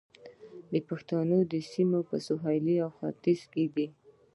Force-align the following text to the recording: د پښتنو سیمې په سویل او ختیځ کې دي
د 0.71 0.73
پښتنو 0.87 1.37
سیمې 1.71 2.01
په 2.09 2.15
سویل 2.27 2.67
او 2.85 2.89
ختیځ 2.97 3.41
کې 3.51 3.65
دي 3.75 3.87